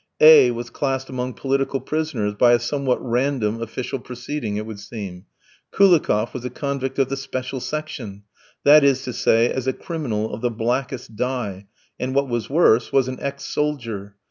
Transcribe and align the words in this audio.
A 0.19 0.49
v 0.49 0.51
was 0.55 0.71
classed 0.71 1.09
among 1.11 1.35
political 1.35 1.79
prisoners, 1.79 2.33
by 2.33 2.53
a 2.53 2.59
somewhat 2.59 2.97
random 3.07 3.61
official 3.61 3.99
proceeding, 3.99 4.57
it 4.57 4.65
would 4.65 4.79
seem; 4.79 5.25
Koulikoff 5.71 6.33
was 6.33 6.43
a 6.43 6.49
convict 6.49 6.97
of 6.97 7.09
the 7.09 7.15
"special 7.15 7.59
section," 7.59 8.23
that 8.63 8.83
is 8.83 9.03
to 9.03 9.13
say, 9.13 9.51
as 9.51 9.67
a 9.67 9.73
criminal 9.73 10.33
of 10.33 10.41
the 10.41 10.49
blackest 10.49 11.15
dye, 11.15 11.67
and, 11.99 12.15
what 12.15 12.27
was 12.27 12.49
worse, 12.49 12.91
was 12.91 13.07
an 13.07 13.19
ex 13.19 13.43
soldier. 13.45 14.15